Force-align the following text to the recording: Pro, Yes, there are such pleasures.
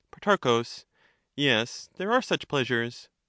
Pro, 0.09 0.63
Yes, 1.35 1.87
there 1.97 2.11
are 2.11 2.23
such 2.23 2.47
pleasures. 2.47 3.07